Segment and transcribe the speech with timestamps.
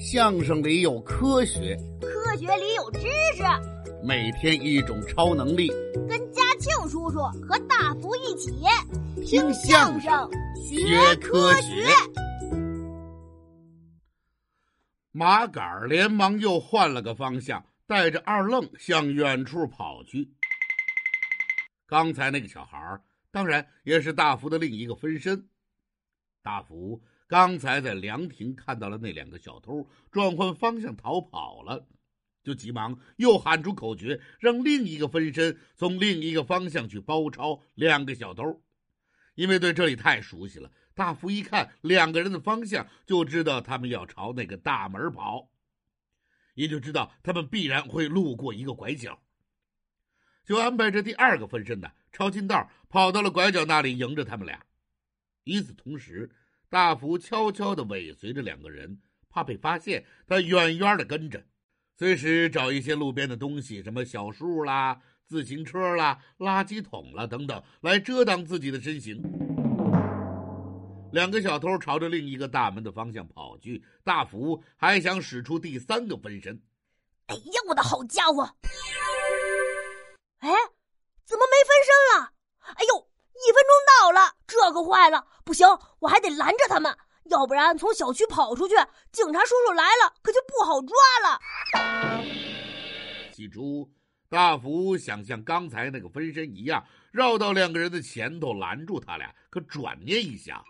[0.00, 3.00] 相声里有科学，科学里有知
[3.36, 3.42] 识。
[4.02, 5.68] 每天一种超能力，
[6.08, 8.50] 跟嘉庆叔叔和大福一起
[9.22, 10.10] 听相声
[10.56, 11.86] 学科学。
[15.12, 20.32] 麻杆连忙又换了个方向，带着二愣向远处跑去。
[21.86, 22.98] 刚才那个小孩
[23.30, 25.46] 当然也是大福的另一个分身。
[26.42, 31.86] 大福刚才在凉亭看到了那两个小偷转换方向逃跑了，
[32.42, 38.60] 就急忙又喊出口诀，让另一个分身从另一个方向去包抄两个小偷。
[39.36, 45.52] 因为对这里太熟悉了，大福一看两个人的方向，就知道他们要朝那个大门跑，
[46.54, 49.22] 也就知道他们必然会路过一个拐角。
[50.44, 54.66] 就安排这第二个分身呢，抄近道跑到了拐角那里迎着他们俩。
[55.44, 56.28] 与此同时，
[56.70, 61.42] 大福悄悄地尾随着两个人，怕被发现，他远远地跟着，
[61.98, 69.20] 随时找一些路边的东西，什么小树啦、自行车啦、垃圾桶啦等等，来遮挡自己的身形。
[71.12, 76.62] 两个小偷朝着另一个大门的方向跑去，大福还想使出第三个分身。
[77.26, 78.44] 哎呀，我的好家伙！
[80.38, 80.48] 哎，
[81.24, 82.32] 怎么没分身了？
[82.60, 85.24] 哎呦，一分钟到了，这可坏了！
[85.44, 85.66] 不行，
[86.00, 86.92] 我还得拦着他们，
[87.26, 88.74] 要不然从小区跑出去，
[89.12, 91.40] 警察叔叔来了可就不好抓了。
[93.32, 93.88] 起初，
[94.28, 100.60] 大福想像刚才那个分身一样，绕到两个人的前头拦住他俩，可转念一想，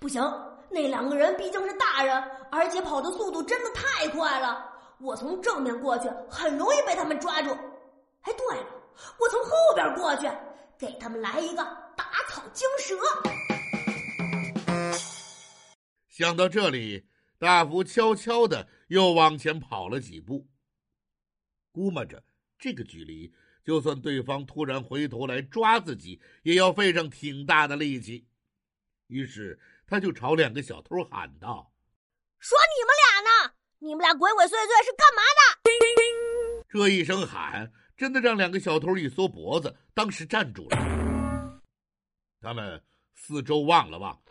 [0.00, 0.20] 不行，
[0.68, 2.20] 那两个人毕竟是大人，
[2.50, 4.68] 而且跑的速度真的太快了，
[5.00, 7.50] 我从正面过去，很容易被他们抓住。
[8.22, 8.66] 哎，对了，
[9.18, 10.28] 我从后边过去，
[10.76, 11.64] 给他们来一个
[12.52, 12.96] 惊蛇。
[16.08, 17.06] 想到这里，
[17.38, 20.48] 大福悄悄的又往前跑了几步。
[21.70, 22.24] 估摸着
[22.58, 23.32] 这个距离，
[23.64, 28.26] 就算对方突然回头来抓自己，也要费上挺大的力气。
[29.06, 31.72] 于是，他就朝两个小偷喊道
[32.40, 33.54] ：“说你们俩呢？
[33.78, 35.40] 你们俩鬼鬼祟祟是干嘛的？”
[36.68, 37.72] 这一声喊。
[37.96, 41.07] 真的让两个小偷一缩脖子，当时站住了。
[42.40, 42.82] 他们
[43.14, 44.22] 四周望了望，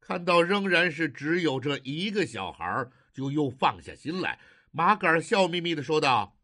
[0.00, 4.40] 看到仍然是只有这一个小孩，就又放下心来。
[4.70, 6.36] 麻杆笑眯眯的说道：“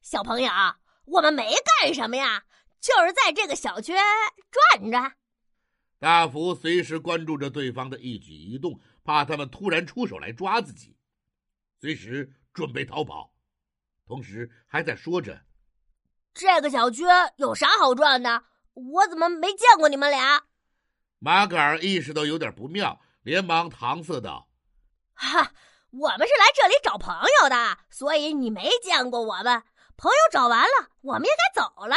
[0.00, 0.50] 小朋友，
[1.04, 2.44] 我们没干什么呀，
[2.80, 3.92] 就是在这个小区
[4.50, 5.16] 转着。”
[6.00, 10.96] 大福随时关注着对方的一举一动，怕他们突然出手来抓自己，
[11.80, 13.34] 随时准备逃跑。
[14.06, 15.44] 同时还在说着
[16.34, 17.02] ：“这个小区
[17.36, 18.44] 有啥好转的？
[18.74, 20.44] 我怎么没见过你们俩？”
[21.18, 24.48] 马杆儿意识到有点不妙，连忙搪塞道
[25.14, 25.52] ：“哈，
[25.90, 29.62] 我们是来这里找朋友的，所以你没见过我们。
[29.96, 31.96] 朋友找完了，我们也该走了。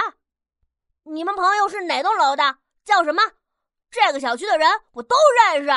[1.03, 2.58] 你们朋友是哪栋楼的？
[2.84, 3.22] 叫什么？
[3.90, 5.16] 这个小区的人我都
[5.53, 5.69] 认识。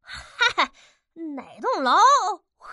[0.00, 0.72] 嗨，
[1.36, 1.92] 哪栋楼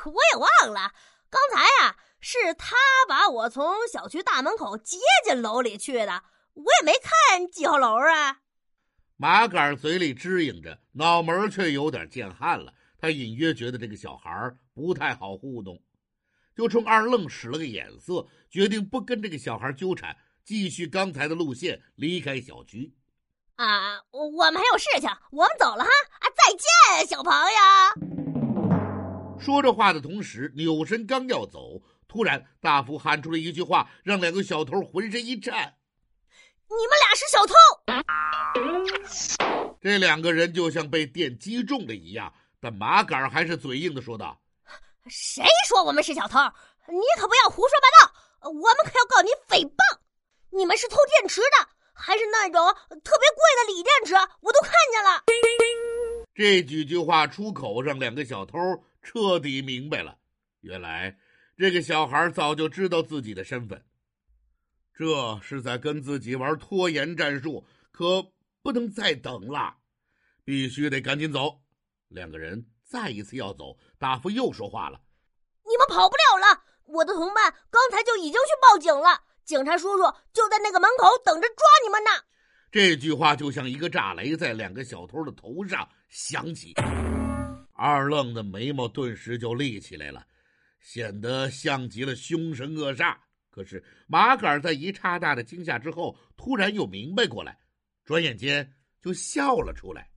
[0.05, 0.93] 我也忘了。
[1.29, 2.75] 刚才呀。”是他
[3.07, 6.23] 把我从小区大门口接进楼里去的，
[6.57, 8.41] 我也没看几号楼啊。
[9.15, 12.73] 麻杆嘴里支应着，脑门却有点见汗了。
[12.99, 15.81] 他隐约觉得这个小孩不太好糊弄，
[16.55, 22.95] 就冲二愣使了个眼色，决定不跟这个小孩纠缠，继续刚才的路线离开小区。
[23.55, 25.89] 啊，我们还有事情，我们走了哈！
[26.19, 27.49] 啊，再见，小朋友。
[29.39, 31.83] 说着话的同时，扭身刚要走。
[32.07, 35.75] 突然，大福喊出了一句话，让两个小偷浑身一颤
[36.69, 37.53] ：“你们俩是小偷！”
[39.81, 44.41] 这两个人就像被电击中了一样，但麻杆还是嘴硬的说道
[45.07, 46.39] ：“谁说我们是小偷？
[46.89, 48.13] 你可不要胡说八道！
[48.49, 49.99] 我们可要告你诽谤！
[50.51, 52.65] 你们是偷电池的，还是那种
[53.03, 54.15] 特别贵的锂电池？
[54.41, 55.23] 我都看见了。”
[56.33, 58.57] 这几句话出口，让两个小偷
[59.01, 60.17] 彻底明白了，
[60.61, 61.17] 原来。
[61.57, 63.83] 这个小孩早就知道自己的身份，
[64.97, 68.31] 这是在跟自己玩拖延战术，可
[68.63, 69.75] 不能再等了，
[70.43, 71.61] 必须得赶紧走。
[72.07, 74.99] 两个人再一次要走，大福又说话了
[75.63, 80.03] ：“你们跑不了了，我的同伴刚才就已经去报警了，警察叔叔
[80.33, 82.09] 就在那个门口等着抓你们呢。”
[82.71, 86.73] 这句话就像一个炸雷在两个小偷的头上响起，
[87.73, 90.25] 二愣的眉毛顿时就立起来了。
[90.81, 93.15] 显得像极了凶神恶煞。
[93.57, 97.57] 可是麻杆在一刹那的惊吓之后，突然又明白过来，
[98.05, 98.71] 转眼间
[99.01, 100.11] 就笑了出来。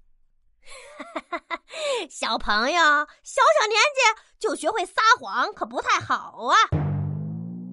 [2.11, 2.79] 小朋友，
[3.23, 4.03] 小小年纪
[4.39, 6.55] 就学会撒谎，可不太好啊！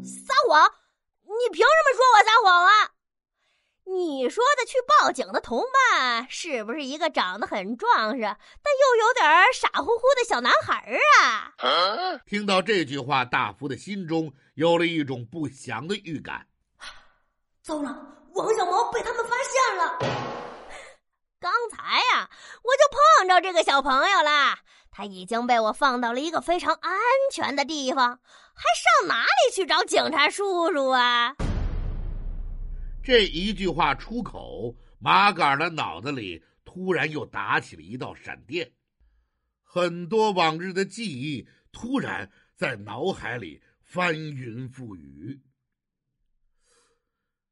[0.06, 0.72] 撒谎？
[1.24, 2.92] 你凭什么说我撒谎啊？
[3.90, 11.54] 你说的去报警的同伴是不是一个长得很壮实，但又有点傻乎乎的小男孩啊？
[12.26, 16.48] 听到这句话，大福的心中有了一种不祥的预感。
[17.64, 17.98] 糟了，
[18.34, 19.98] 王小毛被他们发现了！
[21.40, 21.78] 刚才
[22.12, 22.30] 呀，
[22.64, 24.58] 我就碰着这个小朋友了，
[24.92, 27.00] 他已经被我放到了一个非常安
[27.32, 28.20] 全的地方，
[28.54, 28.64] 还
[29.00, 31.36] 上哪里去找警察叔叔啊？
[33.08, 38.70] 这一句话出口，马杆的脑子里突然又打起了一道闪电，
[39.64, 45.42] 很多往日的记忆突然在脑海里翻云覆雨。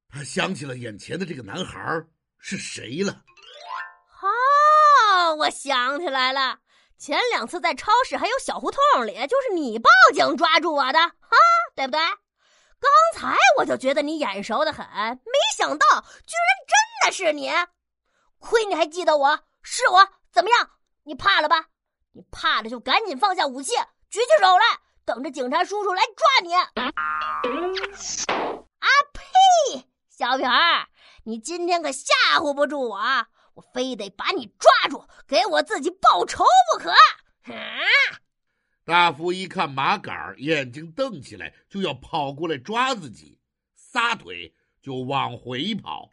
[0.10, 2.06] 他想起了眼前的这个男孩
[2.38, 3.24] 是谁了？
[4.22, 6.60] 哦，我想起来了，
[6.98, 11.38] 前两次在超市还有小胡同里，就是你报警抓住我的，哈，
[11.78, 12.02] 对不对？
[12.78, 16.76] 刚才我就觉得你眼熟的很，没想到居然真
[17.06, 17.50] 的是你！
[18.40, 20.72] 亏你还记得我，是我，怎么样？
[21.04, 21.68] 你怕了吧？
[22.12, 23.72] 你怕了就赶紧放下武器，
[24.10, 24.66] 举起手来，
[25.06, 26.54] 等着警察叔叔来抓你！
[26.54, 26.72] 啊
[29.14, 29.88] 呸！
[30.10, 30.90] 小屁孩，
[31.24, 33.00] 你今天可吓唬不住我，
[33.54, 36.44] 我非得把你抓住，给我自己报仇
[36.74, 36.92] 不可！
[36.92, 36.98] 啊！
[38.84, 43.40] 大福一看马杆，眼睛瞪起来，就要跑过来抓自己，
[43.74, 44.54] 撒腿
[44.86, 46.08] 就往回跑。